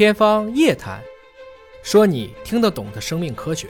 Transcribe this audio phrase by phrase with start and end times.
[0.00, 0.98] 天方夜谭，
[1.82, 3.68] 说你听得懂的生命科学。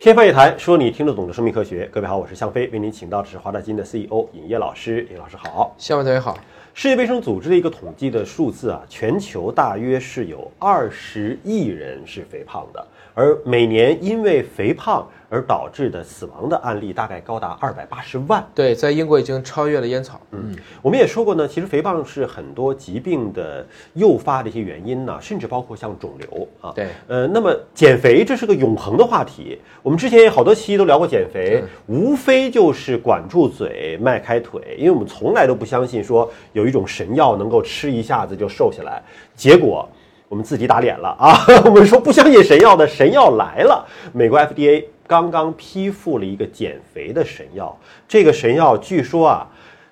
[0.00, 1.86] 天方夜谭，说你听得懂的生命科学。
[1.92, 5.06] 各位好，我是向飞，为您请到的是华大基因的 CEO 尹烨老师。
[5.10, 5.74] 尹老师好。
[5.76, 6.38] 向飞同学好。
[6.72, 15.06] 世界卫生组织的一个统计的数字啊，全球大约是有二十亿人是肥胖的，而每年因为肥胖。
[15.32, 18.44] 而导致的死亡的案例大概高达二百八十万。
[18.52, 20.20] 对，在英国已经超越了烟草。
[20.32, 23.64] 嗯，我们也说过呢，其实肥胖是很多疾病的
[23.94, 26.72] 诱发的一些原因呢，甚至包括像肿瘤啊。
[26.74, 29.56] 对，呃，那么减肥这是个永恒的话题。
[29.84, 39.02] 我们之前有好多期都聊过减肥，无非就是管住嘴、迈开腿，因为我们从来都不相信说有一种神药能够吃一下子就瘦下来。
[39.34, 39.86] 结果
[40.28, 41.36] 我们自己打脸了啊！
[41.66, 44.84] 我们说不相信神药的，神药来了，美国 FDA。
[45.10, 49.44] 刚刚批复了一个减肥的神药，这个神药据说啊，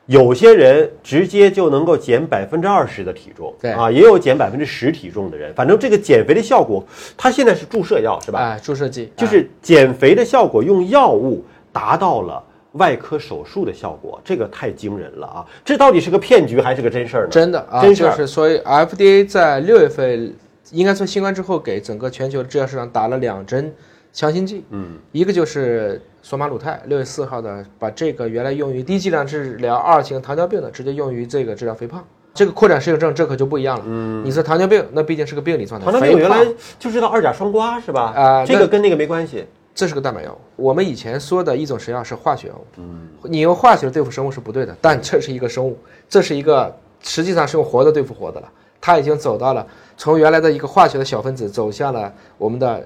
[0.08, 5.52] 有些人直接就能够减百分之二十的体重，对啊，也有减百分之十体重的人。
[5.52, 6.82] 反正这个减肥的效果，
[7.14, 8.38] 它现在是注射药是吧？
[8.38, 12.42] 哎，注射剂就是减肥的效果，用药物达到了
[12.72, 15.46] 外科手术的效果，这个太惊人了啊！
[15.62, 17.28] 这到底是个骗局还是个真事儿呢？
[17.30, 18.10] 真的啊，真事儿。
[18.12, 20.34] 就是所以 FDA 在六月份，
[20.70, 23.74] 应该从新冠之后，给整个全球的制药市场打了两针。
[24.12, 32.04] 强心剂，嗯，一个就是索马鲁肽，六月四号的把这个原来用于低剂量治疗二型糖尿病的，直接用于这个治疗肥胖。
[32.34, 33.84] 这个扩展适应症这可就不一样了。
[33.86, 35.84] 嗯，你说糖尿病，那毕竟是个病理状态。
[35.84, 36.46] 糖尿病原来
[36.78, 38.12] 就知道二甲双胍是吧？
[38.14, 39.44] 啊，这个跟那个没关系。
[39.74, 40.38] 这是个蛋白药物。
[40.56, 42.64] 我们以前说的一种神药是化学药物。
[42.78, 45.76] 嗯，你用化学对付生物是不对的，但这是一个生物，
[46.08, 48.48] 这是一个实际上是用活的对付活的了。
[48.80, 52.84] 它已经走到了从原来的一个化学的小分子走向了我们的。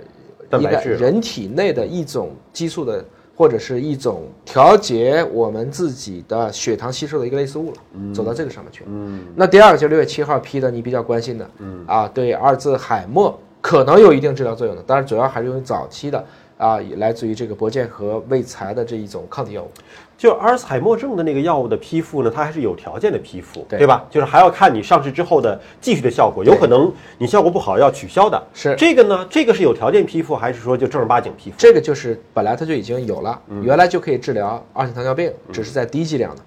[0.61, 8.91] 一个人体内的一种激素的，或者是一种调节我们自己的血糖吸收的一个类似物了，走到这个上面去了。
[8.91, 11.85] 嗯，那第二个就六月七号批的，你比较关心的，嗯。
[11.87, 16.23] 啊，对阿尔兹海默可能有一定治疗作用的，当然主要还是用于早期的。
[16.59, 19.71] 啊，来自于这个博健和胃财的这一种抗体药物，
[20.17, 24.05] 就阿尔茨海默症的那个药物的批复呢，它还是有条件的批复，对吧？
[24.09, 28.41] 就是还要看你上市之后的继续的效果，有可能你效果不好要取消的。
[28.55, 29.27] 是这个呢？
[29.29, 31.57] 这个是有条件批复，还是说就正儿八经批复？
[31.59, 36.43] 这个就是本来它就已经有了，原来就可以治疗二型糖尿病，只是在低剂量的，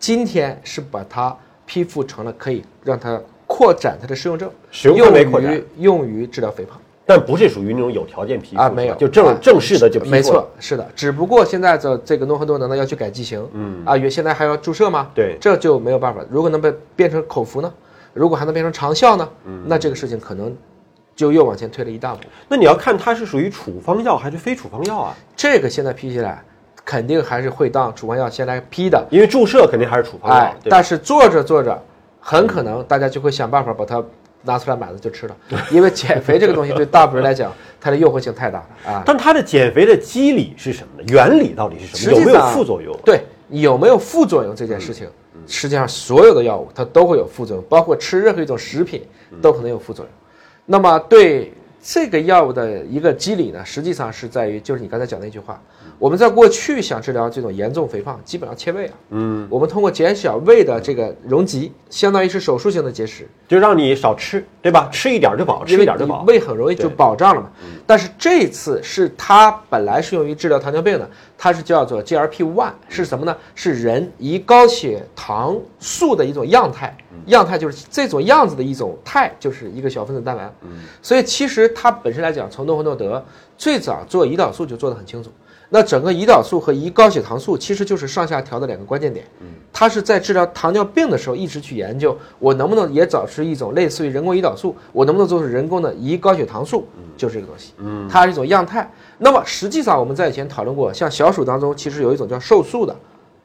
[0.00, 4.48] 今天是把它批复成了可以让它扩展它的适用症，
[4.94, 6.78] 用于用于治疗肥胖。
[7.04, 15.08] 但不是属于那种有条件批复啊，没有，就正正式的就没错，是的，只不过现在的这个诺和诺德呢要去改剂型，嗯啊，原现在还要注射吗？
[15.12, 16.20] 对，这就没有办法。
[16.30, 17.72] 如果能被变成口服呢？
[18.14, 19.28] 如果还能变成长效呢？
[19.46, 20.56] 嗯，那这个事情可能
[21.16, 22.20] 就又往前推了一大步。
[22.48, 25.16] 那你要看它是属于处方药还是非处方药啊？
[25.34, 26.40] 这个现在批下来，
[26.84, 30.36] 肯定还是会当处方药先来批的，因为注射肯定还是处方药。
[30.36, 31.82] 哎，但是做着做着，
[32.20, 34.04] 很可能大家就会想办法把它。
[34.42, 35.36] 拿出来买了就吃了，
[35.70, 39.02] 因为减肥这个东西对大部分人来讲，它的诱惑性太大了啊。
[39.04, 41.06] 但它的减肥的机理是什么呢？
[41.12, 42.18] 原理到底是什么？
[42.18, 42.98] 有没有副作用？
[43.04, 43.20] 对，
[43.50, 45.06] 有没有副作用这件事情，
[45.46, 49.02] 实际上所有的药物它都会有副作用，包括吃任何一种食品
[49.42, 50.10] 都可能有副作用。
[50.64, 51.52] 那么对。
[51.82, 55.60] 这个药物的一个机理呢，实际上是在于，就是你刚才讲那句话，
[55.98, 64.88] 我们在过去想治疗这种严重肥胖，基本上切胃啊，嗯，我们通过减小胃的这个容积，相当于是手术性的节食，就让你少吃，对吧？
[64.92, 67.50] 吃一点就饱，吃一点就饱，胃很容易就饱胀了嘛。
[67.86, 71.08] 但是这次是它本来是用于治疗糖尿病的，
[71.42, 73.34] 它是叫做 GLP-1，是什么呢？
[73.54, 76.94] 是人胰高血糖素的一种样态。
[77.26, 80.52] 样态就是这种样子的一种态，就是一个小分子蛋白。
[80.60, 83.24] 嗯，所以其实它本身来讲，从诺和诺德
[83.60, 85.30] 最早做胰岛素就做得很清楚。
[85.68, 89.26] 那整个胰岛素和胰高血糖素其实就是上下调的两个关键点。
[89.40, 96.88] 嗯，它是在治疗糖尿病的时候一直去研究，我能不能也找出一种类似于人工胰岛素，我能不能做出人工的胰高血糖素，
[97.18, 97.74] 就是这个东西。
[97.76, 98.90] 嗯，它是一种样态。
[99.18, 102.96] 那么实际上我们在以前讨论过，像小鼠当中其实有一种叫瘦素的。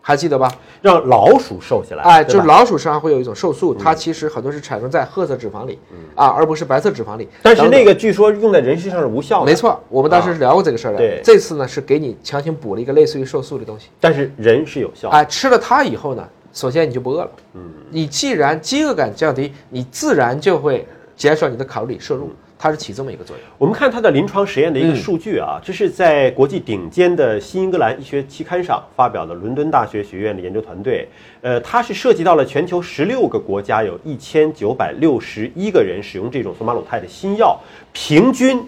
[0.08, 0.48] 还记得吧？
[0.84, 5.80] 让老鼠瘦下来，哎，就是老鼠身上会有一种瘦素，它其实很多是产生在褐色脂肪里，
[6.14, 7.28] 啊，而不是白色脂肪里。
[7.42, 9.48] 但是那个据说用在人身上是无效的。
[9.48, 10.98] 没错，我们当时是聊过这个事儿的。
[11.00, 13.88] 对，这次呢是给你强行补了一个类似于瘦素的东西。
[14.00, 15.10] 但是人是有效。
[15.10, 16.24] 哎，吃了它以后呢，
[16.54, 17.32] 首先你就不饿了。
[17.56, 22.30] 嗯，你既然饥饿感降低，你自然就会减少你的卡路里摄入。
[22.58, 23.46] 它是起这么一个作用。
[23.58, 31.08] 我们看它的临床实验的一个数据啊，这是在国际顶尖的新英格兰医学期刊上发表的，伦敦大学学院的研究团队。
[31.42, 37.60] 呃，它是涉及到了全球十六个国家，有一千九百六十一个人使用这种索马鲁肽的新药，
[37.94, 38.62] 平均，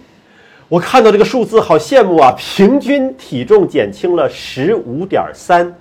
[0.67, 5.73] 我看到这个数字好羡慕啊，平均体重减轻了十五点三。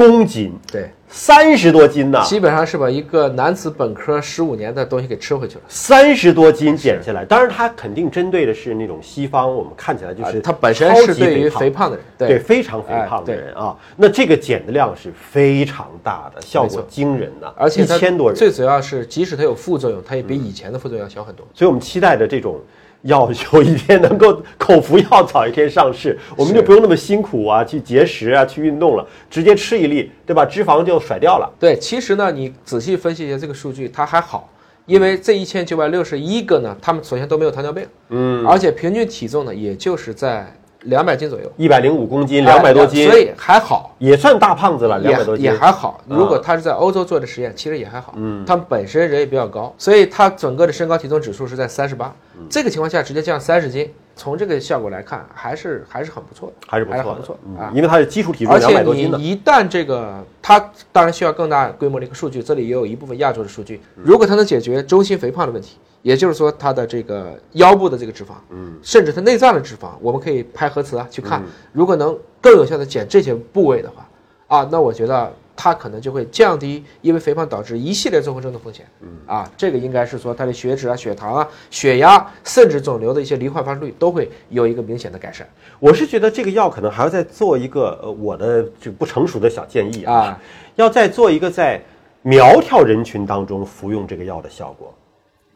[0.00, 5.60] 公斤，对，三十多斤呐，基本上是把一个男子本科十五年的东西给吃回去了。
[5.68, 11.90] 三十多斤减下来，当然他肯定针对的是那种西方，我们看起来就是啊它本身是对于肥胖。
[11.90, 12.38] 的人，对。
[12.38, 21.46] 非常肥胖的哎人啊，那这个减的量是非常大的，效果惊人呐，而且一千多人，最主要是，即使它有副作用，它也比以前的副作用要小很多。
[21.52, 22.58] 所以我们期待着这种
[23.02, 30.44] 药有一天能够口服药早一天上市，我们就不用那么辛苦啊，去节食啊，去运动了，直接吃一粒，对吧？
[30.44, 31.50] 脂肪就甩掉了。
[31.58, 34.50] 对，其实呢，你仔细分析一下这个数据，它还好，
[34.86, 40.52] 因为这一千九百六十一个呢，他们首先都没有糖尿病，嗯，而且平均体重呢，也就是在
[40.84, 43.94] 两百斤左右，一百零五公斤，两百多斤，哎所以还好。
[43.98, 46.00] 也算大胖子了，两百多斤也也还好。
[46.08, 48.14] 啊如果他是在欧洲做的实验，其实也还好。
[48.16, 52.14] 嗯，他们本身人也比较高，所以他整个的身高体重指数是在三十八。
[52.38, 57.70] 嗯这个情况下直接降三十斤，从这个效果来看，还是还是很不错的，还是不错的，还是很不错嗯啊。
[57.74, 59.18] 因为它的基础体重而且两百多斤呢。
[59.20, 60.58] 你一旦这个，它
[60.90, 63.80] 当然需要更大规模的一个数据，这里也有一部分亚洲的数据。
[63.96, 71.24] 嗯如果它能解决中心肥胖的问题，也就是说它的这个腰部的这个脂肪，嗯，甚至它内脏的脂肪，我们可以拍核磁啊去嗯。
[71.24, 71.42] 看，
[71.72, 74.08] 如果能更有效的减这些部位的话，
[74.46, 78.86] 啊，那我觉得它可能就会降低因为肥胖导致一系列综合症的风险。
[79.00, 85.46] 嗯，啊，这个应该是说它的血脂啊、血糖啊、血压，甚至肿瘤的一些罹患发生率都会有一个明显的改善。
[85.78, 90.40] 我是觉得这个药可能还要再做一个，呃，我的这个不成熟的小建议啊，啊。
[90.76, 91.78] 要再做一个在
[92.22, 94.94] 苗条人群当中服用这个药的效果，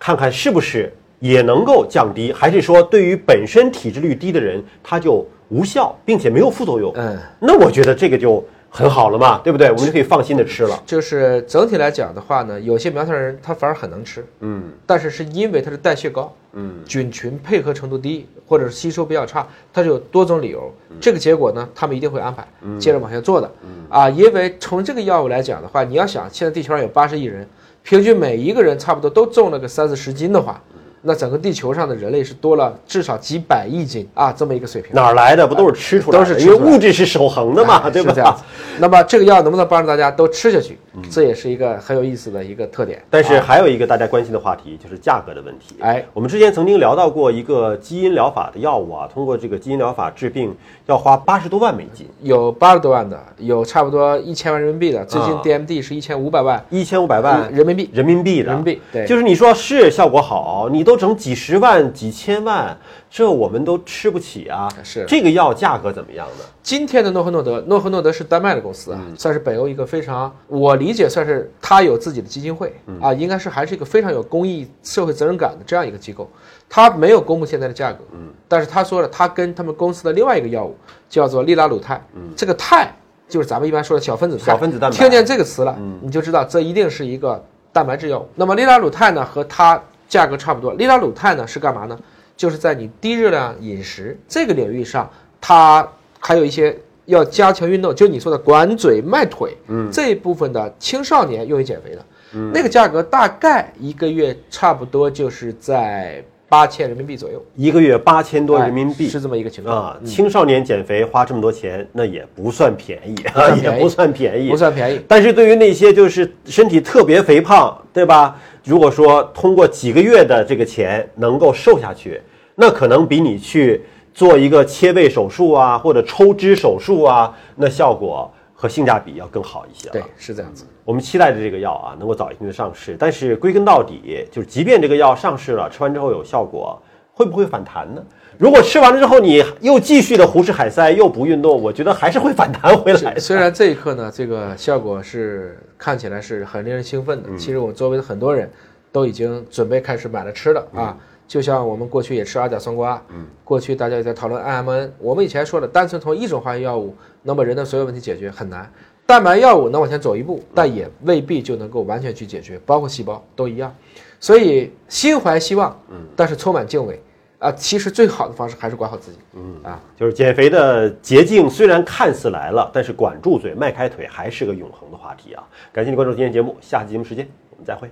[0.04, 6.92] 看看是不是也能够降低，还是说对于本身体脂率低的人它就无效，并且没有副作用？
[6.94, 9.70] 嗯，那我觉得这个就很好了嘛，对不对？
[9.70, 10.78] 我们就可以放心的吃了。
[10.84, 20.70] 就是整体来讲的话呢，有些苗条人他反而很能吃，嗯但是是因为他的代谢高，嗯，菌群配合程度低，或者是吸收比较差，它就有多种理由。
[21.00, 22.46] 这个结果呢，他们一定会安排
[22.78, 23.50] 接着往下做的。
[23.88, 27.48] 啊，因为从这个药物来讲的话，你要想现在地球上有八十亿人，
[27.84, 30.60] 平均每一个人差不多都重了个三四十斤的话，
[31.06, 34.90] 那整个地球上的人类是多了至少几百亿斤啊，这么一个水平。
[34.94, 35.46] 哪儿来的？
[35.46, 38.36] 不都是吃出来都是吃出来的物质是守恒的嘛，对哎是这样吧？
[38.38, 38.44] 子。
[38.78, 40.78] 那么这个药能不能帮助大家都吃下去？
[41.10, 43.02] 这也是一个很有意思的一个特点。
[43.10, 45.76] 但是啊还有一个大家关心的话题，就是价格的问题。
[45.80, 50.56] 哎，我们之前曾经聊到过一个基因疗法的药物啊，通过这个基因疗法治病
[50.86, 57.90] 要花八十多万美金，有八十多万的，有差不多一千万人民币的，最近啊 DMD 是一千五百万一千五百万人民币。
[57.92, 58.46] 人民币的。
[58.46, 62.76] 人民币对就是你说是效果好，你都整几十万、几千万，
[63.10, 64.68] 这我们都吃不起啊。
[64.82, 66.44] 是这个药价格怎么样呢？
[66.62, 76.28] 今天的诺和诺德，诺和诺德是丹麦的公司啊，嗯算是北欧一个非常，我理解算是它有自己的基金会嗯啊，应该是还是一个非常有公益社会责任感的这样一个机构。
[76.68, 80.76] 它没有公布现在的价格，嗯，但是他说了，他跟他们公司的另外一个药物
[81.08, 82.90] 叫做利拉鲁肽，嗯，这个肽
[83.28, 87.42] 就是咱们一般说的小分子肽，小分子蛋白嗯听见这个词了，你就知道这一定是一个
[87.72, 88.28] 蛋白质药物。
[88.34, 90.72] 那么利拉鲁肽呢，和它价格差不多。
[90.74, 91.98] 利拉鲁肽呢是干嘛呢？
[92.36, 95.08] 就是在你低热量饮食这个领域上，
[95.40, 106.24] 它还有一些要加强运动，就你说的管嘴迈腿，嗯，这一部分的青少年用于减肥的，嗯，那个价格大概一个月差不多就是在
[106.54, 109.08] 八千人民币左右，一个月八千多人民币哎。
[109.08, 114.56] 是这么一个情况啊，青少年减肥花这么多钱，那也不算便宜， 算便宜也不算便宜不。
[114.56, 115.00] 算便宜。
[115.08, 118.40] 但是对于那些就是身体特别肥胖，对吧？
[118.62, 122.22] 如果说通过几个月的这个钱能够瘦下去，
[122.54, 123.82] 那可能比你去
[124.12, 129.94] 做一个切胃手术啊，或者抽脂手术啊，那效果和性价比要更好一些了。
[129.94, 130.64] 对，是这样子。
[130.84, 136.80] 我们期待着这个药啊能够早一天的上市，但是归根到底，就是即便这个药上市了，吃完之后有效果，
[137.12, 138.02] 会不会反弹呢？
[138.36, 143.16] 如果吃完了之后你又继续的胡吃海塞，又不运动，我觉得还是会反弹回来。
[143.16, 148.50] 虽然这一刻呢，这个效果是看起来是很令人兴奋的，嗯其实我周围的很多人
[148.90, 150.96] 都已经准备开始买了吃的嗯啊。
[151.26, 158.70] 就像我们过去也吃阿甲双胍，嗯，过去大家也在讨论 IMN，我们以前说的，单纯从一种化学药物，那么人的所有问题解决很难。
[159.06, 163.74] 蛋白药物能往前走一步，但也未必就能够完全去解决，包括细胞都一样。
[164.18, 166.98] 所以心怀希望，嗯，但是充满敬畏
[167.38, 167.52] 啊。
[167.52, 169.78] 其实最好的方式还是管好自己，嗯啊。
[169.94, 175.46] 就是减肥的捷径虽然看似来了，但是管住嘴、迈开腿还是个永恒的话题啊！
[175.70, 177.90] 感谢你关注今天节目，下期节目时间我们再会。